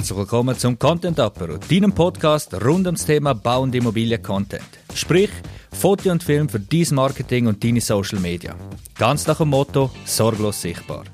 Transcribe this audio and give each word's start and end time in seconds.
Herzlich 0.00 0.16
willkommen 0.16 0.56
zum 0.56 0.78
Content 0.78 1.20
Apero, 1.20 1.58
deinem 1.58 1.92
Podcast 1.92 2.54
rund 2.64 2.86
ums 2.86 3.04
Thema 3.04 3.34
Bau- 3.34 3.60
und 3.60 3.74
Immobilien-Content. 3.74 4.64
Sprich, 4.94 5.28
Foto 5.78 6.10
und 6.10 6.22
Film 6.22 6.48
für 6.48 6.58
dein 6.58 6.86
Marketing 6.92 7.46
und 7.48 7.62
deine 7.62 7.82
Social 7.82 8.18
Media. 8.18 8.56
Ganz 8.96 9.26
nach 9.26 9.36
dem 9.36 9.50
Motto: 9.50 9.90
sorglos 10.06 10.62
sichtbar. 10.62 11.04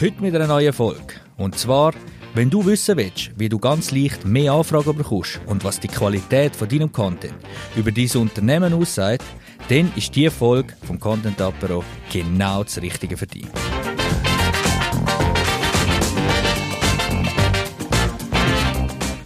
Heute 0.00 0.22
mit 0.22 0.32
einer 0.36 0.46
neuen 0.46 0.72
Folge. 0.72 1.14
Und 1.36 1.58
zwar, 1.58 1.92
wenn 2.34 2.48
du 2.48 2.64
wissen 2.64 2.96
willst, 2.96 3.32
wie 3.36 3.48
du 3.48 3.58
ganz 3.58 3.90
leicht 3.90 4.24
mehr 4.24 4.52
Anfragen 4.52 4.96
bekommst 4.96 5.40
und 5.46 5.64
was 5.64 5.80
die 5.80 5.88
Qualität 5.88 6.54
von 6.54 6.68
deinem 6.68 6.92
Content 6.92 7.34
über 7.74 7.90
dein 7.90 8.08
Unternehmen 8.14 8.72
aussagt, 8.72 9.24
dann 9.68 9.92
ist 9.96 10.14
diese 10.14 10.30
Folge 10.30 10.74
vom 10.86 11.00
Content 11.00 11.40
Apero 11.40 11.82
genau 12.12 12.62
das 12.62 12.80
Richtige 12.80 13.16
für 13.16 13.26
dich. 13.26 13.48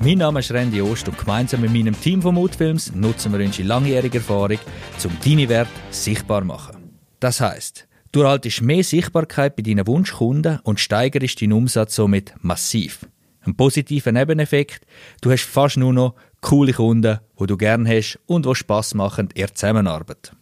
Mein 0.04 0.18
Name 0.18 0.40
ist 0.40 0.52
Randy 0.52 0.82
Ost 0.82 1.08
und 1.08 1.16
gemeinsam 1.16 1.62
mit 1.62 1.72
meinem 1.72 1.98
Team 1.98 2.20
von 2.20 2.34
Mutfilms 2.34 2.94
nutzen 2.94 3.32
wir 3.32 3.42
unsere 3.42 3.66
langjährige 3.66 4.18
Erfahrung, 4.18 4.58
um 5.02 5.16
deine 5.24 5.48
Werte 5.48 5.70
sichtbar 5.88 6.42
zu 6.42 6.46
machen. 6.46 6.90
Das 7.20 7.40
heisst, 7.40 7.88
du 8.12 8.20
erhaltest 8.20 8.60
mehr 8.60 8.84
Sichtbarkeit 8.84 9.56
bei 9.56 9.62
deinen 9.62 9.86
Wunschkunden 9.86 10.58
und 10.62 10.78
steigerst 10.78 11.40
deinen 11.40 11.54
Umsatz 11.54 11.94
somit 11.94 12.34
massiv. 12.42 13.08
Ein 13.46 13.56
positiver 13.56 14.12
Nebeneffekt, 14.12 14.84
du 15.22 15.30
hast 15.30 15.44
fast 15.44 15.78
nur 15.78 15.94
noch 15.94 16.16
coole 16.42 16.74
Kunden, 16.74 17.20
die 17.40 17.46
du 17.46 17.56
gerne 17.56 17.88
hast 17.88 18.18
und 18.26 18.44
die 18.44 18.54
Spass 18.54 18.92
machen, 18.92 19.30
ihr 19.34 19.54
Zusammenarbeit. 19.54 20.32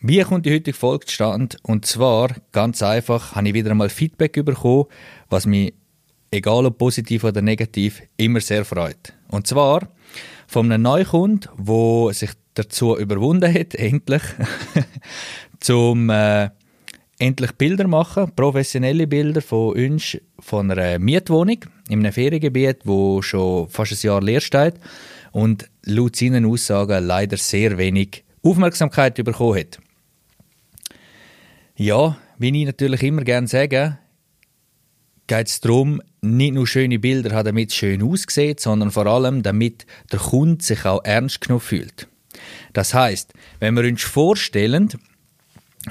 Wie 0.00 0.22
kommt 0.22 0.46
die 0.46 0.54
heutige 0.54 0.74
Folge 0.74 1.04
zustande? 1.04 1.58
Und 1.62 1.84
zwar, 1.84 2.30
ganz 2.52 2.82
einfach, 2.82 3.34
habe 3.34 3.48
ich 3.48 3.54
wieder 3.54 3.70
einmal 3.70 3.90
Feedback 3.90 4.42
bekommen, 4.42 4.86
was 5.28 5.44
mich 5.44 5.74
egal 6.34 6.66
ob 6.66 6.78
positiv 6.78 7.24
oder 7.24 7.40
negativ, 7.42 8.02
immer 8.16 8.40
sehr 8.40 8.64
freut. 8.64 9.14
Und 9.28 9.46
zwar 9.46 9.88
von 10.46 10.70
einem 10.70 10.82
Neukunden, 10.82 11.48
der 11.58 12.12
sich 12.12 12.30
dazu 12.54 12.96
überwunden 12.96 13.52
hat, 13.52 13.74
endlich, 13.74 14.22
zum 15.60 16.10
äh, 16.10 16.50
endlich 17.18 17.52
Bilder 17.52 17.86
machen, 17.86 18.32
professionelle 18.34 19.06
Bilder 19.06 19.40
von 19.40 19.74
uns, 19.74 20.18
von 20.38 20.70
einer 20.70 20.98
Mietwohnung 20.98 21.64
in 21.88 22.00
einem 22.00 22.12
Feriengebiet, 22.12 22.78
wo 22.84 23.22
schon 23.22 23.68
fast 23.68 23.92
ein 23.92 24.06
Jahr 24.06 24.22
leer 24.22 24.40
steht 24.40 24.74
und 25.32 25.68
laut 25.84 26.16
seinen 26.16 26.44
Aussagen 26.44 27.04
leider 27.04 27.36
sehr 27.36 27.78
wenig 27.78 28.24
Aufmerksamkeit 28.42 29.14
bekommen 29.24 29.58
hat. 29.58 29.78
Ja, 31.76 32.16
wie 32.38 32.60
ich 32.60 32.66
natürlich 32.66 33.02
immer 33.02 33.22
gerne 33.22 33.48
sage, 33.48 33.98
geht 35.26 35.48
es 35.48 35.60
darum, 35.60 36.02
nicht 36.20 36.54
nur 36.54 36.66
schöne 36.66 36.98
Bilder 36.98 37.34
haben, 37.34 37.46
damit 37.46 37.70
es 37.70 37.76
schön 37.76 38.02
aussieht, 38.02 38.60
sondern 38.60 38.90
vor 38.90 39.06
allem, 39.06 39.42
damit 39.42 39.86
der 40.12 40.18
Kunde 40.18 40.64
sich 40.64 40.84
auch 40.84 41.04
ernst 41.04 41.40
genug 41.40 41.62
fühlt. 41.62 42.08
Das 42.72 42.94
heißt, 42.94 43.32
wenn 43.60 43.74
wir 43.74 43.84
uns 43.84 44.02
vorstellen, 44.02 44.90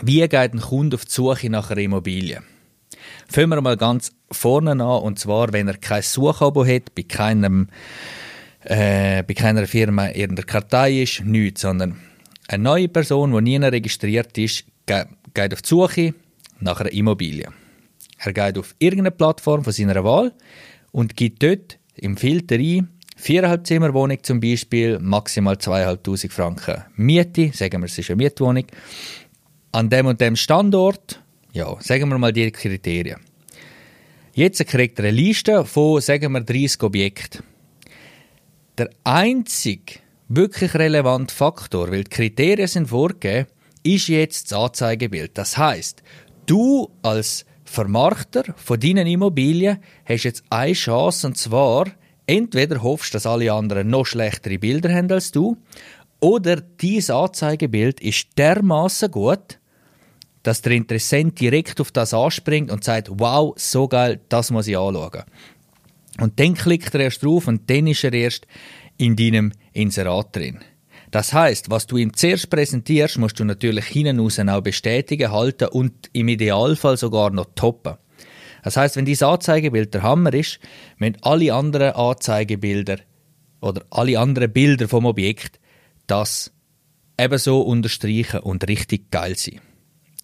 wie 0.02 0.20
geht 0.22 0.34
ein 0.36 0.60
Kunde 0.60 0.96
auf 0.96 1.06
die 1.06 1.12
Suche 1.12 1.50
nach 1.50 1.70
einer 1.72 1.82
Immobilie? 1.82 2.42
Fangen 3.28 3.50
wir 3.50 3.62
mal 3.62 3.78
ganz 3.78 4.12
vorne 4.32 4.72
an, 4.72 4.82
und 4.82 5.20
zwar, 5.20 5.54
wenn 5.54 5.68
er 5.68 5.78
kein 5.78 6.02
Suchabo 6.02 6.66
hat, 6.66 6.94
bei, 6.96 7.04
keinem, 7.04 7.70
äh, 8.62 9.24
bei 9.24 9.34
keiner 9.34 9.68
Firma 9.68 10.08
in 10.08 10.36
der 10.36 10.46
Kartei 10.46 11.02
ist, 11.04 11.24
nichts, 11.24 11.62
sondern 11.62 12.00
eine 12.48 12.64
neue 12.64 12.90
Person, 12.90 13.32
die 13.34 13.42
nie 13.42 13.66
registriert 13.66 14.38
ist, 14.38 14.66
geht 14.86 15.54
auf 15.54 15.62
die 15.62 15.68
Suche 15.68 16.14
nach 16.60 16.80
einer 16.80 16.92
Immobilie. 16.92 17.50
Er 18.26 18.34
geht 18.34 18.58
auf 18.58 18.76
irgendeine 18.80 19.12
Plattform 19.12 19.64
von 19.64 19.74
seiner 19.74 20.04
Wahl 20.04 20.34
und 20.92 21.16
gibt 21.16 21.44
dort 21.44 21.80
im 21.96 22.18
Filter 22.18 22.56
ein, 22.56 22.90
viereinhalb 23.18 23.68
Zimmer 23.68 23.94
Wohnung 23.94 24.18
zum 24.24 24.40
Beispiel, 24.40 25.00
maximal 25.00 25.56
2'500 25.56 26.32
Franken 26.32 26.84
Miete, 26.96 27.52
sagen 27.54 27.82
wir, 27.82 27.86
es 27.86 27.98
ist 27.98 28.10
eine 28.10 28.18
Mietwohnung, 28.18 28.66
an 29.72 29.90
dem 29.90 30.06
und 30.08 30.22
dem 30.22 30.36
Standort, 30.36 31.22
ja, 31.52 31.76
sagen 31.80 32.10
wir 32.10 32.18
mal 32.18 32.34
die 32.34 32.52
Kriterien. 32.52 33.20
Jetzt 34.34 34.66
kriegt 34.66 35.00
er 35.00 35.06
eine 35.06 35.18
Liste 35.18 35.66
von, 35.66 36.02
sagen 36.02 36.32
wir, 36.32 36.42
30 36.42 36.82
Objekten. 36.84 37.44
Der 38.78 38.90
einzige 39.04 40.00
wirklich 40.28 40.74
relevante 40.74 41.34
Faktor, 41.34 41.92
weil 41.92 42.06
die 42.06 42.10
Kriterien 42.10 42.68
sind 42.68 42.88
vorgegeben, 42.88 43.48
ist 43.84 44.08
jetzt 44.08 44.52
das 44.52 44.60
Anzeigebild. 44.60 45.38
Das 45.38 45.58
heißt, 45.58 46.02
du 46.48 46.90
als 47.04 47.46
Vermarkter 47.74 48.54
von 48.56 48.80
deinen 48.80 49.08
Immobilien 49.08 49.80
hast 50.06 50.26
jetzt 50.26 50.44
eine 50.52 50.74
Chance 50.74 51.26
und 51.26 51.38
zwar 51.38 51.88
entweder 52.28 52.84
hoffst, 52.84 53.16
dass 53.16 53.26
alle 53.26 53.52
anderen 53.52 53.90
noch 53.90 54.06
schlechtere 54.06 54.60
Bilder 54.60 54.94
haben 54.94 55.12
als 55.12 55.32
du 55.32 55.58
oder 56.20 56.62
dieses 56.62 57.10
Anzeigebild 57.10 58.00
ist 58.00 58.38
dermaßen 58.38 59.10
gut, 59.10 59.60
dass 60.44 60.62
der 60.62 60.74
Interessent 60.74 61.40
direkt 61.40 61.82
auf 61.82 61.92
das 61.92 62.14
anspringt 62.14 62.70
und 62.70 62.84
sagt, 62.84 63.10
wow, 63.12 63.56
so 63.58 63.88
geil, 63.88 64.22
das 64.30 64.52
muss 64.52 64.68
ich 64.68 64.78
anschauen. 64.78 65.24
Und 66.20 66.40
dann 66.40 66.54
klickt 66.54 66.94
er 66.94 67.02
erst 67.02 67.24
drauf 67.24 67.48
und 67.48 67.68
dann 67.72 67.88
ist 67.88 68.04
er 68.04 68.14
erst 68.14 68.46
in 68.98 69.16
deinem 69.16 69.52
Inserat 69.72 70.36
drin. 70.36 70.60
Das 71.14 71.32
heißt, 71.32 71.70
was 71.70 71.86
du 71.86 71.98
ihm 71.98 72.16
zuerst 72.16 72.50
präsentierst, 72.50 73.20
musst 73.20 73.40
du 73.40 73.46
natürlich 73.46 73.86
hinten 73.86 74.20
raus 74.20 74.40
auch 74.40 74.62
bestätigen, 74.62 75.32
halten 75.32 75.68
und 75.68 76.10
im 76.12 76.28
Idealfall 76.28 76.98
sogar 76.98 77.30
noch 77.30 77.54
toppen. 77.54 77.98
Das 78.64 78.78
heißt, 78.78 78.96
wenn 78.96 79.06
dieses 79.06 79.22
Anzeigebild 79.22 79.94
der 79.94 80.02
Hammer 80.02 80.34
ist, 80.34 80.60
müssen 80.98 81.20
alle 81.22 81.54
anderen 81.54 81.92
Anzeigebilder 81.92 82.98
oder 83.62 83.86
alle 83.92 84.18
anderen 84.18 84.52
Bilder 84.52 84.88
vom 84.88 85.06
Objekt 85.06 85.60
das 86.08 86.52
ebenso 87.20 87.62
unterstreichen 87.62 88.40
und 88.40 88.68
richtig 88.68 89.12
geil 89.12 89.36
sein. 89.38 89.62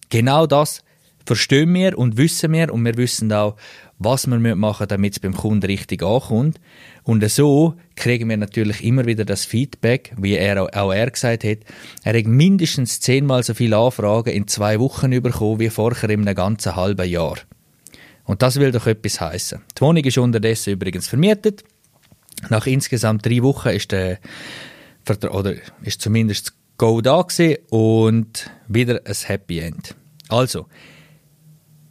Genau 0.08 0.48
das 0.48 0.82
verstehen 1.24 1.72
wir 1.72 1.96
und 1.96 2.16
wissen 2.16 2.52
wir 2.52 2.74
und 2.74 2.84
wir 2.84 2.96
wissen 2.96 3.32
auch, 3.32 3.54
was 4.00 4.26
wir 4.26 4.38
machen 4.38 4.60
müssen, 4.60 4.88
damit 4.88 5.12
es 5.12 5.20
beim 5.20 5.36
Kunden 5.36 5.64
richtig 5.66 6.02
ankommt. 6.02 6.58
Und 7.04 7.28
so 7.30 7.74
kriegen 7.96 8.28
wir 8.30 8.36
natürlich 8.38 8.82
immer 8.82 9.04
wieder 9.04 9.26
das 9.26 9.44
Feedback, 9.44 10.14
wie 10.16 10.34
er 10.34 10.62
auch 10.74 10.92
er 10.92 11.10
gesagt 11.10 11.44
hat, 11.44 11.58
er 12.02 12.18
hat 12.18 12.26
mindestens 12.26 13.00
zehnmal 13.00 13.42
so 13.42 13.52
viele 13.54 13.76
Anfragen 13.76 14.30
in 14.30 14.48
zwei 14.48 14.80
Wochen 14.80 15.10
bekommen 15.22 15.60
wie 15.60 15.68
vorher 15.68 16.10
in 16.10 16.26
einem 16.26 16.34
ganzen 16.34 16.74
halben 16.76 17.08
Jahr. 17.08 17.36
Und 18.24 18.42
das 18.42 18.56
will 18.56 18.72
doch 18.72 18.86
etwas 18.86 19.20
heißen. 19.20 19.60
Die 19.76 19.80
Wohnung 19.82 20.04
ist 20.04 20.18
unterdessen 20.18 20.72
übrigens 20.72 21.06
vermietet. 21.06 21.62
Nach 22.48 22.66
insgesamt 22.66 23.26
drei 23.26 23.42
Wochen 23.42 23.68
ist 23.68 23.92
der 23.92 24.18
oder 25.30 25.54
ist 25.82 26.00
zumindest 26.00 26.48
das 26.48 26.54
Go 26.78 27.02
da 27.02 27.26
und 27.68 28.50
wieder 28.68 29.00
ein 29.04 29.14
Happy 29.26 29.58
End. 29.58 29.94
Also, 30.28 30.66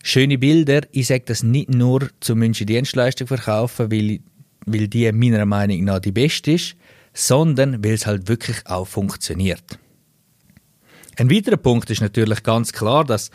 schöne 0.10 0.38
Bilder. 0.38 0.82
Ich 0.92 1.08
sage 1.08 1.24
das 1.26 1.44
nicht 1.44 1.70
nur 1.70 2.10
zu 2.20 2.36
München 2.36 2.68
Dienstleistung 2.68 3.28
verkaufen, 3.28 3.92
weil, 3.92 4.20
weil 4.66 4.88
die 4.88 5.12
meiner 5.12 5.46
Meinung 5.46 5.84
nach 5.84 6.00
die 6.00 6.12
beste 6.12 6.54
ist, 6.54 6.76
sondern 7.14 7.84
weil 7.84 7.94
es 7.94 8.06
halt 8.06 8.28
wirklich 8.28 8.66
auch 8.66 8.88
funktioniert. 8.88 9.80
Ein 11.18 11.30
weiterer 11.30 11.58
Punkt 11.58 11.90
ist 11.90 12.02
natürlich 12.02 12.44
ganz 12.44 12.72
klar, 12.72 13.04
dass, 13.04 13.30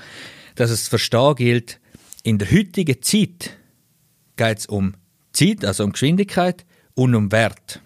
dass 0.54 0.70
es 0.70 0.84
zu 0.84 0.90
verstehen 0.90 1.34
gilt, 1.36 1.80
in 2.22 2.38
der 2.38 2.50
heutigen 2.50 3.02
Zeit 3.02 3.58
geht 4.36 4.58
es 4.58 4.66
um 4.66 4.94
Zeit, 5.32 5.64
also 5.64 5.84
um 5.84 5.92
Geschwindigkeit 5.92 6.64
und 6.94 7.14
um 7.14 7.30
Wert. 7.30 7.80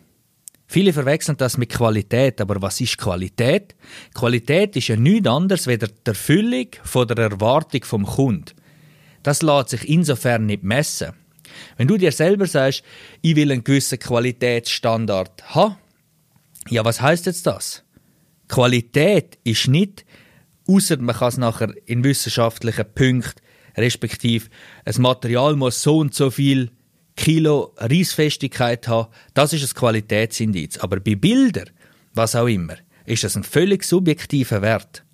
Viele 0.67 0.93
verwechseln 0.93 1.37
das 1.39 1.57
mit 1.57 1.71
Qualität, 1.71 2.41
aber 2.41 2.61
was 2.61 2.81
ist 2.81 2.99
Qualität? 2.99 3.75
Qualität 4.15 4.77
ist 4.77 4.89
ja 4.89 4.97
nichts 4.97 5.27
anderes 5.27 5.67
als 5.67 5.79
die 5.79 5.89
Erfüllung 6.05 6.69
der 6.95 7.19
Erwartung 7.19 7.85
vom 7.85 8.05
Kunden. 8.05 8.58
Das 9.23 9.43
lässt 9.43 9.71
sich 9.71 9.89
insofern 9.89 10.47
nicht 10.47 10.63
messen. 10.63 11.13
Wenn 11.77 11.89
du 11.89 11.97
dir 11.97 12.13
selber 12.13 12.47
sagst, 12.47 12.83
ich 13.23 13.37
will 13.37 13.51
einen 13.51 13.65
gewissen 13.65 13.99
Qualitätsstandard 13.99 15.55
haben, 15.55 15.77
ja, 16.69 16.85
was 16.85 17.01
heißt 17.01 17.27
jetzt 17.27 17.47
das? 17.47 17.85
Qualität 18.49 19.39
ist 19.45 19.69
nicht, 19.69 20.05
außer 20.67 20.99
man 20.99 21.17
kann 21.17 21.29
es 21.29 21.37
nachher 21.39 21.73
in 21.87 22.05
wissenschaftlichen 22.05 22.85
Punkten, 22.95 23.41
respektive 23.77 24.49
ein 24.85 25.01
Material 25.01 25.57
muss 25.57 25.83
so 25.83 25.99
und 25.99 26.15
so 26.15 26.31
viel 26.31 26.71
Kilo 27.17 27.75
Reissfestigkeit 27.77 28.87
haben, 28.87 29.13
das 29.35 29.53
ist 29.53 29.65
ein 29.65 29.75
Qualitätsindiz. 29.75 30.79
Aber 30.79 31.01
bei 31.01 31.15
Bildern, 31.15 31.71
was 32.15 32.37
auch 32.37 32.47
immer, 32.47 32.77
ist 33.07 33.25
das 33.25 33.37
ein 33.37 33.45
völlig 33.45 33.85
subjektiver 33.85 34.63
Wert. 34.63 35.05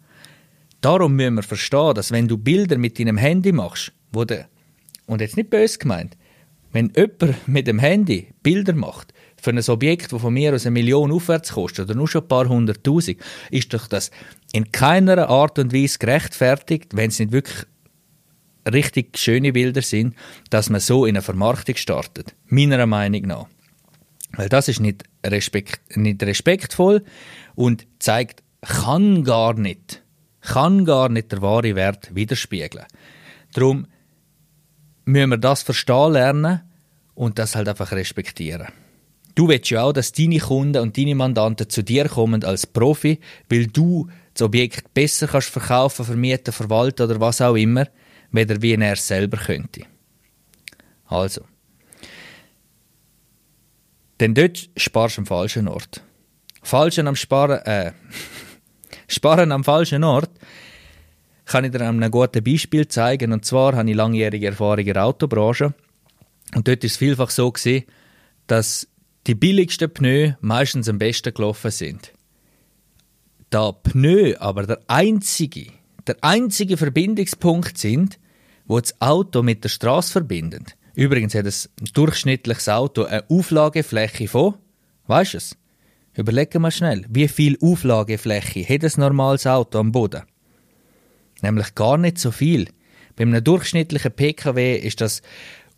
Darum 0.85 1.17
müssen 1.17 1.37
wir 1.37 1.43
verstehen, 1.43 1.95
dass 1.95 2.13
wenn 2.13 2.29
du 2.29 2.37
Bilder 2.37 2.77
mit 2.77 2.99
deinem 2.99 3.17
Handy 3.17 3.53
machst, 3.53 3.91
wo 4.13 4.27
der, 4.27 4.49
und 5.07 5.23
jetzt 5.23 5.39
nicht 5.39 5.49
böse 5.49 5.79
gemeint, 5.79 6.15
wenn 6.73 6.93
jemand 6.95 7.49
mit 7.49 7.67
dem 7.67 7.79
Handy 7.79 8.35
Bilder 8.43 8.75
macht 8.75 9.15
für 9.41 9.49
ein 9.49 9.71
Objekt, 9.71 10.13
das 10.13 10.21
von 10.21 10.35
mir 10.35 10.53
aus 10.53 10.67
eine 10.67 10.75
Million 10.75 11.11
aufwärts 11.11 11.53
kostet 11.53 11.87
oder 11.87 11.95
nur 11.95 12.07
schon 12.07 12.21
ein 12.21 12.29
paar 12.29 12.51
hunderttausend, 12.51 13.17
ist 13.51 13.73
doch 13.73 13.87
das 13.87 14.11
in 14.53 14.73
keiner 14.73 15.31
Art 15.31 15.59
und 15.59 15.73
Weise 15.73 15.99
gerechtfertigt, 15.99 16.95
wenn 16.95 17.09
es 17.09 17.19
nicht 17.19 17.33
wirklich 17.33 17.65
richtig 18.71 19.17
schöne 19.17 19.55
Bilder 19.55 19.81
sind, 19.81 20.15
dass 20.51 20.69
man 20.69 20.81
so 20.81 21.07
in 21.07 21.17
eine 21.17 21.23
Vermarktung 21.23 21.77
startet. 21.77 22.35
Meiner 22.49 22.85
Meinung 22.85 23.23
nach. 23.23 23.47
Weil 24.33 24.51
das 24.51 24.69
ist 24.69 24.81
nicht, 24.81 25.05
respekt, 25.25 25.97
nicht 25.97 26.23
respektvoll 26.23 27.05
und 27.55 27.87
zeigt, 28.01 28.43
kann 28.61 29.25
gar 29.25 29.55
nicht, 29.55 30.04
kann 30.45 30.85
gar 30.85 31.09
nicht 31.09 31.33
der 31.33 31.43
wahre 31.43 31.75
Wert 31.75 32.15
widerspiegeln. 32.15 32.87
Darum 33.53 33.87
müssen 35.05 35.31
wir 35.31 35.39
das 35.39 35.63
verstehen 35.63 36.13
lernen 36.13 36.61
und 37.15 37.39
das 37.39 37.57
halt 37.57 37.69
einfach 37.69 37.93
respektieren. 37.93 38.69
Du 39.35 39.49
willst 39.49 39.71
ja 39.71 39.83
auch, 39.83 39.93
dass 39.93 40.13
deine 40.13 40.39
Kunden 40.39 40.81
und 40.81 40.97
deine 40.97 41.15
Mandanten 41.15 41.69
zu 41.69 41.83
dir 41.83 42.09
kommen 42.09 42.45
als 42.45 42.67
Profi, 42.67 43.19
weil 43.49 43.67
du 43.67 44.09
das 44.35 44.43
Objekt 44.43 44.95
besser 44.95 45.27
kannst 45.27 45.49
verkaufen, 45.49 46.05
vermieten, 46.05 46.53
verwalten 46.53 47.03
oder 47.03 47.21
was 47.21 47.41
auch 47.41 47.57
immer, 47.57 47.87
weder 48.31 48.61
wie 48.63 48.75
er 48.75 48.93
es 48.93 49.07
selber 49.07 49.39
könnte. 49.39 49.83
Also. 51.07 51.43
Denn 54.21 54.35
dort 54.35 54.71
sparst 54.77 55.17
du 55.17 55.23
am 55.23 55.27
falschen 55.27 55.69
Ort. 55.69 56.03
Falschen 56.63 57.09
am 57.09 57.17
Sparen, 57.17 57.61
äh, 57.67 57.93
Sparen 59.09 59.53
am 59.53 59.65
falschen 59.65 60.05
Ort 60.05 60.31
kann 61.47 61.65
ich 61.65 61.73
dir 61.73 61.83
ein 61.83 62.11
gutes 62.11 62.43
Beispiel 62.43 62.89
zeigen. 62.89 63.33
Und 63.33 63.45
zwar 63.45 63.77
habe 63.77 63.91
ich 63.91 63.97
langjährige 63.97 64.47
Erfahrung 64.47 64.87
in 64.87 64.95
der 64.95 65.05
Autobranche. 65.05 65.75
Und 66.55 66.69
dort 66.69 66.85
ist 66.85 66.93
es 66.93 66.99
vielfach 66.99 67.31
so 67.31 67.51
gewesen, 67.51 67.85
dass 68.47 68.89
die 69.27 69.35
billigsten 69.35 69.93
Pneu 69.93 70.33
meistens 70.41 70.89
am 70.89 70.99
besten 70.99 71.35
gelaufen 71.35 71.71
sind. 71.71 72.13
Da 73.51 73.73
Pneu 73.73 74.37
aber 74.39 74.67
der 74.67 74.81
einzige, 74.87 75.73
der 76.07 76.17
einzige 76.23 76.77
Verbindungspunkt 76.77 77.79
sind, 77.79 78.19
wo 78.67 78.81
das 78.81 79.01
Auto 79.01 79.43
mit 79.43 79.65
der 79.65 79.69
Straße 79.69 80.13
verbinden. 80.13 80.65
Übrigens 80.95 81.35
hat 81.35 81.47
ein 81.47 81.89
durchschnittliches 81.93 82.69
Auto 82.69 83.05
eine 83.05 83.25
Auflagefläche 83.29 84.29
von, 84.29 84.55
weißt 85.07 85.35
du 85.35 85.39
es? 85.39 85.57
Überlegen 86.17 86.63
wir 86.63 86.71
schnell, 86.71 87.05
wie 87.09 87.29
viel 87.29 87.59
Auflagefläche 87.61 88.65
hat 88.65 88.85
ein 88.85 89.01
normales 89.01 89.47
Auto 89.47 89.79
am 89.79 89.91
Boden? 89.91 90.23
Nämlich 91.43 91.75
gar 91.75 91.99
nicht 91.99 92.19
so 92.19 92.31
viel. 92.31 92.69
Bei 93.17 93.23
einem 93.23 93.43
durchschnittlichen 93.43 94.13
PKW 94.13 94.77
ist 94.77 95.01
das 95.01 95.23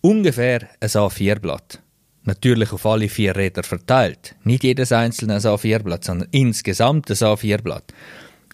ungefähr 0.00 0.68
ein 0.80 0.88
A4-Blatt. 0.88 1.80
Natürlich 2.24 2.72
auf 2.72 2.84
alle 2.84 3.08
vier 3.08 3.34
Räder 3.34 3.62
verteilt. 3.62 4.34
Nicht 4.44 4.64
jedes 4.64 4.92
einzelne 4.92 5.34
ein 5.34 5.40
A4-Blatt, 5.40 6.04
sondern 6.04 6.28
insgesamt 6.32 7.10
ein 7.10 7.16
A4-Blatt. 7.16 7.94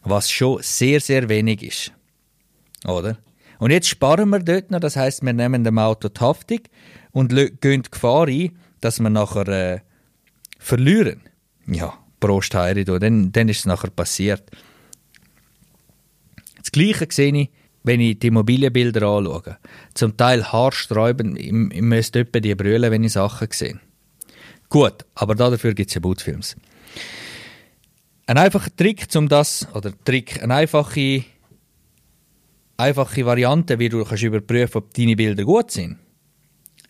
Was 0.05 0.31
schon 0.31 0.63
sehr, 0.63 1.01
sehr 1.01 1.29
wenig 1.29 1.63
ist. 1.63 1.93
Oder? 2.87 3.19
Und 3.59 3.71
jetzt 3.71 3.89
sparen 3.89 4.29
wir 4.31 4.41
dort 4.41 4.71
noch, 4.71 4.81
das 4.81 4.97
heißt, 4.97 5.23
wir 5.23 5.33
nehmen 5.33 5.65
dem 5.65 5.79
Auto 5.79 6.09
die 6.09 6.21
Haftung 6.21 6.61
und 7.13 7.31
gehen 7.61 7.83
die 7.83 7.91
Gefahr 7.91 8.27
ein, 8.27 8.59
dass 8.81 9.01
wir 9.01 9.11
nachher 9.11 9.49
äh, 9.49 9.81
verlieren. 10.59 11.21
Ja, 11.67 11.99
Prost 12.21 12.55
Heiri, 12.55 12.85
dann, 12.85 13.33
dann 13.33 13.49
ist 13.49 13.61
es 13.61 13.67
nachher 13.67 13.91
passiert. 13.91 14.43
Das 16.59 16.71
Gleiche 16.71 17.07
sehe 17.11 17.35
ich 17.35 17.51
wenn 17.85 18.01
ich 18.01 18.19
die 18.19 18.29
Immobilienbilder 18.29 19.03
anschaue. 19.07 19.59
Zum 19.95 20.17
Teil 20.17 20.45
haarsträubend, 20.45 21.39
ich, 21.39 21.47
ich 21.47 21.83
müsste 21.83 22.21
etwa 22.21 22.41
die 22.41 22.55
brüllen, 22.55 22.91
wenn 22.91 23.05
ich 23.05 23.13
Sachen 23.13 23.49
sehe. 23.51 23.81
Gut, 24.69 25.05
aber 25.15 25.35
dafür 25.35 25.75
gibt 25.75 25.91
es 25.91 25.95
ja 25.95 26.01
Bootfilms. 26.01 26.57
Ein 28.27 28.39
einfacher 28.39 28.75
Trick, 28.75 29.07
um 29.17 29.29
das, 29.29 29.67
oder 29.75 29.93
Trick, 30.05 30.43
eine 30.43 30.55
einfache, 30.55 31.25
einfache 32.77 33.27
Variante, 33.27 33.79
wie 33.79 33.89
du 33.89 34.05
kannst 34.05 34.23
überprüfen 34.23 34.79
ob 34.79 34.95
deine 34.95 35.17
Bilder 35.17 35.45
gut 35.45 35.71
sind. 35.71 35.99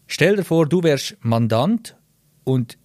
Stell 0.06 0.36
dir 0.36 0.44
vor, 0.44 0.66
du 0.66 0.82
wärst 0.82 1.16
Mandant 1.22 1.96
und 2.44 2.76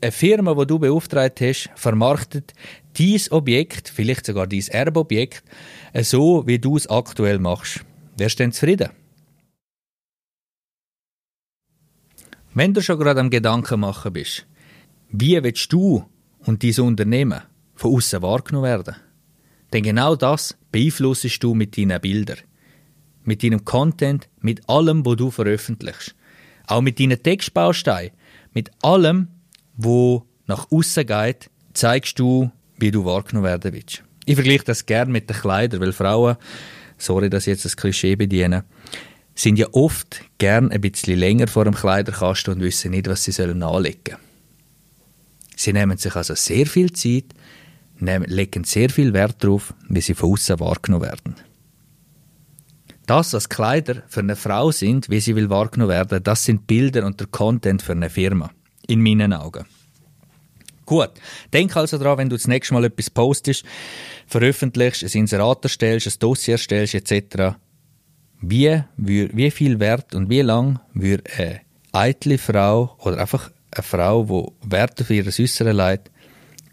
eine 0.00 0.12
Firma, 0.12 0.54
die 0.54 0.66
du 0.66 0.78
beauftragt 0.78 1.40
hast, 1.40 1.70
vermarktet 1.74 2.54
dein 2.98 3.20
Objekt, 3.30 3.88
vielleicht 3.88 4.26
sogar 4.26 4.46
dein 4.46 4.66
Erbobjekt, 4.68 5.44
so 6.02 6.46
wie 6.46 6.58
du 6.58 6.76
es 6.76 6.88
aktuell 6.88 7.38
machst. 7.38 7.84
Wärst 8.16 8.38
du 8.38 8.44
denn 8.44 8.52
zufrieden? 8.52 8.90
Wenn 12.52 12.74
du 12.74 12.82
schon 12.82 12.98
gerade 12.98 13.20
am 13.20 13.30
Gedanken 13.30 13.80
machen 13.80 14.12
bist, 14.12 14.46
wie 15.10 15.42
willst 15.42 15.72
du 15.72 16.04
und 16.46 16.64
dein 16.64 16.84
Unternehmen 16.84 17.42
von 17.74 17.94
außen 17.94 18.22
wahrgenommen 18.22 18.64
werden? 18.64 18.96
Denn 19.72 19.84
genau 19.84 20.16
das 20.16 20.56
beeinflusst 20.72 21.42
du 21.42 21.54
mit 21.54 21.76
deinen 21.76 22.00
Bildern, 22.00 22.38
mit 23.22 23.42
deinem 23.42 23.64
Content, 23.64 24.28
mit 24.40 24.68
allem, 24.68 25.06
wo 25.06 25.14
du 25.14 25.30
veröffentlichst. 25.30 26.16
Auch 26.66 26.80
mit 26.80 26.98
deinen 26.98 27.22
Textbausteinen, 27.22 28.10
mit 28.52 28.70
allem, 28.82 29.28
wo 29.84 30.24
nach 30.46 30.70
außen 30.70 31.06
geht, 31.06 31.50
zeigst 31.74 32.18
du, 32.18 32.50
wie 32.78 32.90
du 32.90 33.04
wahrgenommen 33.04 33.46
werden 33.46 33.72
willst. 33.72 34.02
Ich 34.26 34.34
vergleiche 34.34 34.64
das 34.64 34.86
gerne 34.86 35.10
mit 35.10 35.28
den 35.28 35.36
Kleidern, 35.36 35.80
weil 35.80 35.92
Frauen, 35.92 36.36
sorry, 36.98 37.30
dass 37.30 37.46
ich 37.46 37.52
jetzt 37.52 37.64
das 37.64 37.76
Klischee 37.76 38.16
bediene, 38.16 38.64
sind 39.34 39.58
ja 39.58 39.68
oft 39.72 40.22
gern 40.38 40.70
ein 40.70 40.80
bisschen 40.80 41.18
länger 41.18 41.46
vor 41.46 41.64
dem 41.64 41.74
Kleiderkasten 41.74 42.54
und 42.54 42.60
wissen 42.60 42.90
nicht, 42.90 43.08
was 43.08 43.24
sie 43.24 43.32
sollen 43.32 43.62
anlegen. 43.62 44.16
Sie 45.56 45.72
nehmen 45.72 45.98
sich 45.98 46.14
also 46.14 46.34
sehr 46.34 46.66
viel 46.66 46.92
Zeit, 46.92 47.26
nehmen, 47.98 48.28
legen 48.28 48.64
sehr 48.64 48.90
viel 48.90 49.12
Wert 49.12 49.42
darauf, 49.42 49.74
wie 49.88 50.00
sie 50.00 50.14
von 50.14 50.32
außen 50.32 50.60
wahrgenommen 50.60 51.04
werden. 51.04 51.34
Das, 53.06 53.32
was 53.32 53.48
Kleider 53.48 54.02
für 54.08 54.20
eine 54.20 54.36
Frau 54.36 54.70
sind, 54.70 55.10
wie 55.10 55.20
sie 55.20 55.34
will 55.34 55.50
wahrgenommen 55.50 55.90
werden, 55.90 56.22
das 56.22 56.44
sind 56.44 56.66
Bilder 56.66 57.04
und 57.04 57.18
der 57.18 57.26
Content 57.26 57.82
für 57.82 57.92
eine 57.92 58.08
Firma. 58.08 58.50
In 58.90 59.02
meinen 59.02 59.32
Augen. 59.32 59.64
Gut, 60.84 61.10
denk 61.52 61.76
also 61.76 61.98
daran, 61.98 62.18
wenn 62.18 62.28
du 62.28 62.36
das 62.36 62.48
nächste 62.48 62.74
Mal 62.74 62.84
etwas 62.84 63.10
postest, 63.10 63.64
veröffentlichst, 64.26 65.04
ein 65.04 65.20
Inserat 65.20 65.64
erstellst, 65.64 66.08
ein 66.08 66.18
Dossier 66.18 66.54
erstellst, 66.54 66.94
etc., 66.94 67.54
wie, 68.40 68.82
wie 68.96 69.50
viel 69.52 69.78
Wert 69.78 70.14
und 70.14 70.28
wie 70.30 70.40
lang 70.40 70.80
würde 70.92 71.22
eine 71.36 71.60
eitle 71.92 72.38
Frau 72.38 72.96
oder 72.98 73.20
einfach 73.20 73.52
eine 73.70 73.82
Frau, 73.84 74.52
die 74.64 74.72
Wert 74.72 75.00
auf 75.00 75.10
ihr 75.10 75.24
Äußere 75.26 75.72
legt, 75.72 76.10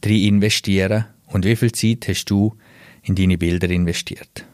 drin 0.01 0.23
investieren 0.23 1.05
und 1.27 1.45
wie 1.45 1.55
viel 1.55 1.71
Zeit 1.71 2.07
hast 2.07 2.25
du 2.25 2.55
in 3.03 3.13
deine 3.13 3.37
Bilder 3.37 3.69
investiert? 3.69 4.45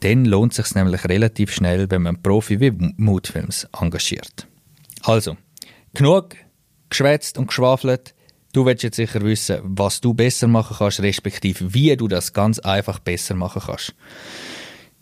Dann 0.00 0.24
lohnt 0.24 0.56
es 0.58 0.64
sich 0.64 0.74
nämlich 0.74 1.04
relativ 1.06 1.52
schnell, 1.52 1.90
wenn 1.90 2.02
man 2.02 2.16
einen 2.16 2.22
Profi 2.22 2.60
wie 2.60 2.70
Moodfilms 2.70 3.68
engagiert. 3.78 4.46
Also, 5.02 5.36
genug 5.92 6.36
geschwätzt 6.90 7.38
und 7.38 7.48
geschwafelt. 7.48 8.14
Du 8.52 8.64
willst 8.64 8.82
jetzt 8.82 8.96
sicher 8.96 9.20
wissen, 9.22 9.60
was 9.62 10.00
du 10.00 10.14
besser 10.14 10.48
machen 10.48 10.76
kannst, 10.78 11.00
respektive 11.00 11.74
wie 11.74 11.96
du 11.96 12.08
das 12.08 12.32
ganz 12.32 12.58
einfach 12.58 12.98
besser 12.98 13.34
machen 13.34 13.62
kannst. 13.66 13.94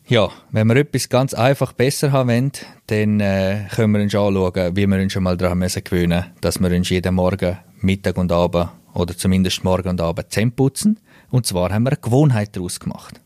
Ja, 0.07 0.31
wenn 0.51 0.67
wir 0.67 0.77
etwas 0.77 1.09
ganz 1.09 1.33
einfach 1.33 1.73
besser 1.73 2.13
haben 2.13 2.29
wollen, 2.29 2.53
dann 2.89 3.21
äh, 3.21 3.69
können 3.75 3.93
wir 3.93 4.03
uns 4.03 4.15
anschauen, 4.15 4.77
wie 4.77 4.87
wir 4.87 5.01
uns 5.01 5.13
schon 5.13 5.23
mal 5.23 5.37
daran 5.37 5.59
müssen 5.59 5.83
gewöhnen 5.83 6.27
dass 6.43 6.61
wir 6.61 6.71
uns 6.71 6.91
jeden 6.91 7.15
Morgen, 7.15 7.57
Mittag 7.81 8.19
und 8.19 8.31
Abend 8.31 8.69
oder 8.93 9.17
zumindest 9.17 9.65
morgen 9.65 9.89
und 9.89 10.01
Abend 10.01 10.31
Zähne 10.31 10.51
putzen. 10.51 11.01
Und 11.31 11.47
zwar 11.47 11.73
haben 11.73 11.85
wir 11.85 11.93
eine 11.93 12.01
Gewohnheit 12.01 12.55
daraus 12.55 12.81
gemacht. 12.81 13.21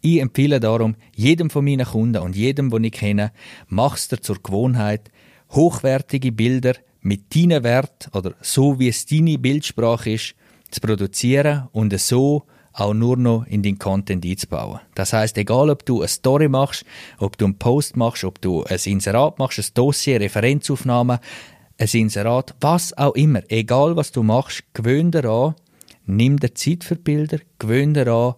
Ich 0.00 0.20
empfehle 0.20 0.60
darum, 0.60 0.96
jedem 1.16 1.50
von 1.50 1.64
meinen 1.64 1.86
Kunden 1.86 2.22
und 2.22 2.36
jedem, 2.36 2.70
den 2.70 2.84
ich 2.84 2.92
kenne, 2.92 3.32
machst 3.66 4.12
du 4.12 4.20
zur 4.20 4.42
Gewohnheit, 4.42 5.10
hochwertige 5.50 6.30
Bilder 6.30 6.74
mit 7.04 7.34
deinen 7.34 7.62
Wert 7.62 8.08
oder 8.12 8.34
so 8.40 8.78
wie 8.80 8.88
es 8.88 9.06
deine 9.06 9.38
Bildsprache 9.38 10.10
ist, 10.10 10.34
zu 10.70 10.80
produzieren 10.80 11.68
und 11.72 11.98
so 12.00 12.44
auch 12.72 12.94
nur 12.94 13.16
noch 13.16 13.46
in 13.46 13.62
deinen 13.62 13.78
Content 13.78 14.24
einzubauen. 14.24 14.80
Das 14.94 15.12
heißt, 15.12 15.38
egal 15.38 15.70
ob 15.70 15.86
du 15.86 16.00
eine 16.00 16.08
Story 16.08 16.48
machst, 16.48 16.84
ob 17.18 17.38
du 17.38 17.44
einen 17.44 17.58
Post 17.58 17.96
machst, 17.96 18.24
ob 18.24 18.40
du 18.40 18.64
ein 18.64 18.80
Inserat 18.84 19.38
machst, 19.38 19.58
ein 19.58 19.66
Dossier, 19.74 20.20
Referenzaufnahme, 20.20 21.20
ein 21.78 21.88
Inserat, 21.92 22.54
was 22.60 22.96
auch 22.96 23.14
immer, 23.14 23.42
egal 23.48 23.94
was 23.96 24.10
du 24.10 24.22
machst, 24.24 24.64
gewöhn 24.72 25.12
daran, 25.12 25.54
nimm 26.06 26.40
dir 26.40 26.54
Zeit 26.54 26.82
für 26.82 26.96
Bilder, 26.96 27.38
gewöhn 27.58 27.94
daran, 27.94 28.34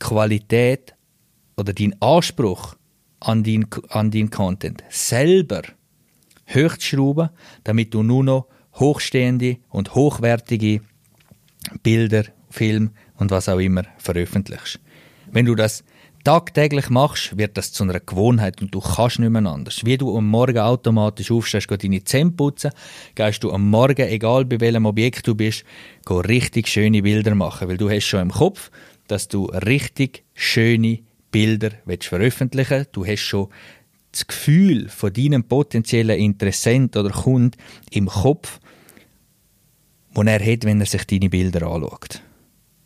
Qualität 0.00 0.94
oder 1.56 1.72
dein 1.72 2.00
Anspruch 2.00 2.74
an 3.20 3.44
deinen 3.44 3.66
an 3.88 4.10
dein 4.10 4.30
Content 4.30 4.82
selber 4.88 5.62
hochzuschrauben, 6.54 7.30
damit 7.64 7.94
du 7.94 8.02
nur 8.02 8.24
noch 8.24 8.46
hochstehende 8.74 9.58
und 9.70 9.94
hochwertige 9.94 10.80
Bilder, 11.82 12.24
Film 12.50 12.90
und 13.16 13.30
was 13.30 13.48
auch 13.48 13.58
immer 13.58 13.84
veröffentlichst. 13.98 14.78
Wenn 15.30 15.46
du 15.46 15.54
das 15.54 15.84
tagtäglich 16.24 16.90
machst, 16.90 17.38
wird 17.38 17.56
das 17.56 17.72
zu 17.72 17.84
einer 17.84 18.00
Gewohnheit 18.00 18.60
und 18.60 18.74
du 18.74 18.80
kannst 18.80 19.20
nicht 19.20 19.30
mehr 19.30 19.46
anders. 19.46 19.84
Wie 19.84 19.96
du 19.96 20.16
am 20.16 20.28
Morgen 20.28 20.58
automatisch 20.58 21.30
aufstehst, 21.30 21.68
gehst 21.68 21.84
deine 21.84 22.02
Zähne 22.02 22.32
putzen, 22.32 22.72
gehst 23.14 23.44
du 23.44 23.52
am 23.52 23.70
Morgen, 23.70 24.08
egal 24.08 24.44
bei 24.44 24.58
welchem 24.60 24.86
Objekt 24.86 25.26
du 25.28 25.34
bist, 25.34 25.64
richtig 26.08 26.66
schöne 26.66 27.02
Bilder 27.02 27.34
machen, 27.34 27.68
weil 27.68 27.76
du 27.76 27.88
hast 27.88 28.06
schon 28.06 28.22
im 28.22 28.30
Kopf, 28.30 28.70
dass 29.06 29.28
du 29.28 29.44
richtig 29.46 30.24
schöne 30.34 30.98
Bilder 31.30 31.70
veröffentlichen 32.00 32.86
Du 32.92 33.06
hast 33.06 33.20
schon 33.20 33.48
das 34.16 34.26
Gefühl 34.26 34.88
von 34.88 35.12
deinem 35.12 35.44
potenziellen 35.44 36.18
Interessent 36.18 36.96
oder 36.96 37.10
Kund 37.10 37.56
im 37.90 38.06
Kopf, 38.06 38.60
wo 40.12 40.22
er 40.22 40.40
hat, 40.40 40.64
wenn 40.64 40.80
er 40.80 40.86
sich 40.86 41.06
deine 41.06 41.28
Bilder 41.28 41.66
anschaut. 41.66 42.22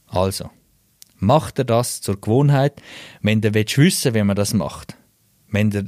Also, 0.09 0.51
macht 1.19 1.59
er 1.59 1.65
das 1.65 2.01
zur 2.01 2.21
Gewohnheit, 2.21 2.83
wenn 3.23 3.41
du 3.41 3.55
wissen 3.55 3.77
willst, 3.77 4.15
wie 4.15 4.23
man 4.25 4.37
das 4.37 4.55
macht. 4.55 4.97
Wenn 5.49 5.71
du 5.71 5.85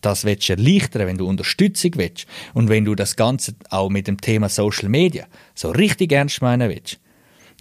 das 0.00 0.24
willst 0.24 0.50
erleichtern, 0.50 1.06
wenn 1.06 1.18
du 1.18 1.26
Unterstützung 1.26 1.92
willst 1.96 2.26
und 2.54 2.68
wenn 2.68 2.84
du 2.84 2.94
das 2.94 3.16
Ganze 3.16 3.54
auch 3.68 3.90
mit 3.90 4.08
dem 4.08 4.20
Thema 4.20 4.48
Social 4.48 4.88
Media 4.88 5.26
so 5.54 5.70
richtig 5.70 6.12
ernst 6.12 6.42
meinen 6.42 6.70
willst, 6.70 6.98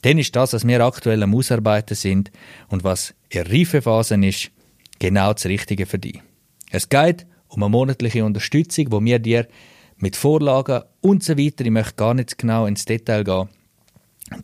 dann 0.02 0.18
ist 0.18 0.36
das, 0.36 0.54
was 0.54 0.66
wir 0.66 0.84
aktuell 0.84 1.22
am 1.22 1.36
Ausarbeiten 1.36 1.96
sind 1.96 2.32
und 2.70 2.84
was 2.84 3.14
in 3.30 3.42
Reifephase 3.42 4.16
ist, 4.26 4.52
genau 5.00 5.34
das 5.34 5.46
Richtige 5.46 5.86
für 5.86 6.00
dich. 6.00 6.22
Es 6.70 6.90
geht 6.90 7.26
um 7.48 7.64
eine 7.64 7.70
monatliche 7.70 8.24
Unterstützung, 8.24 8.92
wo 8.92 9.04
wir 9.04 9.20
dir 9.20 9.48
mit 9.98 10.16
Vorlagen 10.16 10.84
und 11.02 11.24
so 11.24 11.38
weiter, 11.38 11.66
ich 11.66 11.72
möchte 11.72 11.96
gar 11.96 12.14
nicht 12.14 12.38
genau 12.38 12.66
ins 12.66 12.86
Detail 12.86 13.24
gehen, 13.24 13.50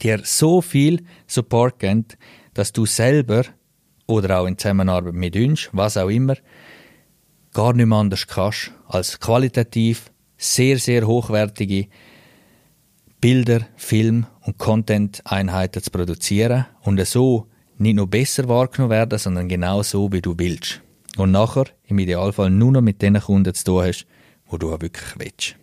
dir 0.01 0.21
so 0.23 0.61
viel 0.61 1.03
Support 1.27 1.79
geben, 1.79 2.05
dass 2.53 2.73
du 2.73 2.85
selber 2.85 3.43
oder 4.07 4.39
auch 4.39 4.47
in 4.47 4.57
Zusammenarbeit 4.57 5.13
mit 5.13 5.35
uns, 5.35 5.69
was 5.71 5.97
auch 5.97 6.09
immer, 6.09 6.35
gar 7.53 7.73
nicht 7.73 7.85
mehr 7.85 7.97
anders 7.97 8.27
kannst, 8.27 8.71
als 8.87 9.19
qualitativ 9.19 10.11
sehr, 10.37 10.77
sehr 10.77 11.07
hochwertige 11.07 11.87
Bilder, 13.21 13.61
Film 13.75 14.25
und 14.41 14.57
Content-Einheiten 14.57 15.81
zu 15.81 15.89
produzieren 15.89 16.65
und 16.81 17.03
so 17.07 17.47
nicht 17.77 17.95
nur 17.95 18.07
besser 18.07 18.47
wahrgenommen 18.47 18.91
werden, 18.91 19.19
sondern 19.19 19.47
genau 19.47 19.83
so, 19.83 20.11
wie 20.11 20.21
du 20.21 20.37
willst. 20.37 20.81
Und 21.17 21.31
nachher 21.31 21.65
im 21.85 21.99
Idealfall 21.99 22.49
nur 22.49 22.71
noch 22.71 22.81
mit 22.81 23.01
den 23.01 23.19
Kunden 23.19 23.53
zu 23.53 23.63
tun 23.63 23.83
hast, 23.83 24.05
wo 24.47 24.57
du 24.57 24.73
auch 24.73 24.81
wirklich 24.81 25.17
willst. 25.17 25.55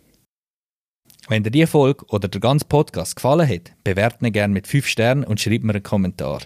Wenn 1.28 1.44
dir 1.44 1.50
diese 1.50 1.66
Folge 1.66 2.04
oder 2.08 2.28
der 2.28 2.40
ganze 2.40 2.64
Podcast 2.64 3.16
gefallen 3.16 3.48
hat, 3.48 3.72
bewerte 3.84 4.26
ihn 4.26 4.32
gerne 4.32 4.52
mit 4.52 4.66
5 4.66 4.86
Sternen 4.86 5.24
und 5.24 5.40
schreib 5.40 5.62
mir 5.62 5.74
einen 5.74 5.82
Kommentar. 5.82 6.40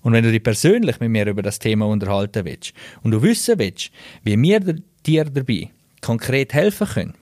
Und 0.00 0.12
wenn 0.12 0.24
du 0.24 0.30
dich 0.30 0.42
persönlich 0.42 1.00
mit 1.00 1.10
mir 1.10 1.26
über 1.26 1.42
das 1.42 1.58
Thema 1.58 1.86
unterhalten 1.86 2.44
willst 2.44 2.72
und 3.02 3.10
du 3.10 3.22
wissen 3.22 3.58
willst, 3.58 3.90
wie 4.22 4.40
wir 4.40 4.60
dir 5.04 5.24
dabei 5.24 5.70
konkret 6.00 6.54
helfen 6.54 6.86
können, 6.86 7.14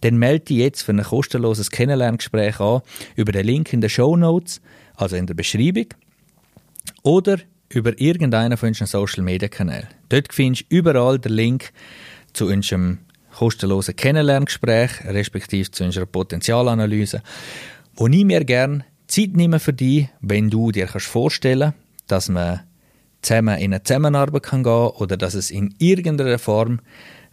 dann 0.00 0.16
melde 0.16 0.44
dich 0.44 0.58
jetzt 0.58 0.82
für 0.82 0.92
ein 0.92 1.02
kostenloses 1.02 1.70
Kennenlerngespräch 1.70 2.60
an 2.60 2.82
über 3.16 3.32
den 3.32 3.46
Link 3.46 3.72
in 3.72 3.80
den 3.80 3.90
Show 3.90 4.16
Notes, 4.16 4.60
also 4.94 5.16
in 5.16 5.26
der 5.26 5.34
Beschreibung, 5.34 5.86
oder 7.02 7.38
über 7.72 7.98
irgendeinen 8.00 8.56
von 8.56 8.68
unseren 8.68 8.86
Social 8.86 9.22
Media 9.22 9.48
Kanälen. 9.48 9.88
Dort 10.08 10.32
findest 10.32 10.70
du 10.70 10.76
überall 10.76 11.18
den 11.18 11.32
Link 11.32 11.72
zu 12.32 12.46
unserem 12.46 12.98
kostenlosen 13.34 13.96
Kennenlerngespräch, 13.96 15.04
respektive 15.04 15.70
zu 15.70 15.84
unserer 15.84 16.06
Potenzialanalyse, 16.06 17.22
wo 17.94 18.08
ich 18.08 18.24
mir 18.24 18.44
gerne 18.44 18.84
Zeit 19.06 19.36
nehme 19.36 19.60
für 19.60 19.72
dich, 19.72 20.08
wenn 20.20 20.50
du 20.50 20.72
dir 20.72 20.86
kannst 20.86 21.06
vorstellen 21.06 21.74
dass 22.10 22.28
man 22.28 22.60
zusammen 23.22 23.58
in 23.58 23.72
eine 23.72 23.82
Zusammenarbeit 23.82 24.42
kann 24.42 24.62
gehen 24.62 24.72
oder 24.72 25.16
dass 25.16 25.34
es 25.34 25.50
in 25.50 25.74
irgendeiner 25.78 26.38
Form 26.38 26.80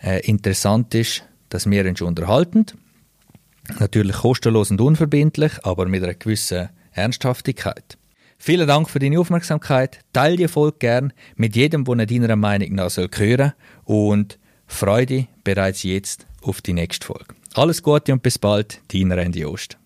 äh, 0.04 0.26
interessant 0.28 0.94
ist, 0.94 1.24
dass 1.50 1.70
wir 1.70 1.86
uns 1.86 2.02
unterhalten. 2.02 2.66
Natürlich 3.80 4.18
kostenlos 4.18 4.72
und 4.72 4.80
unverbindlich, 4.82 5.54
aber 5.64 5.86
mit 5.88 6.04
einer 6.04 6.14
gewissen 6.14 6.70
Ernsthaftigkeit. 6.92 7.98
Vielen 8.38 8.68
Dank 8.68 8.90
für 8.90 9.00
deine 9.00 9.20
Aufmerksamkeit. 9.20 10.00
Teil 10.14 10.38
die 10.38 10.48
Folge 10.48 10.78
gern 10.80 11.14
mit 11.36 11.56
jedem, 11.56 11.84
der 11.84 12.06
deiner 12.06 12.36
Meinung 12.36 12.76
nach 12.76 12.90
soll 12.90 13.10
hören 13.16 13.54
und 13.84 14.40
freue 14.68 15.06
dich 15.06 15.28
bereits 15.44 15.84
jetzt 15.84 16.28
auf 16.42 16.62
die 16.62 16.74
nächste 16.74 17.08
Folge. 17.08 17.36
Alles 17.56 17.82
Gute 17.82 18.14
und 18.14 18.22
bis 18.22 18.38
bald, 18.38 18.82
dein 18.94 19.12
Randy 19.12 19.44
Ost. 19.46 19.78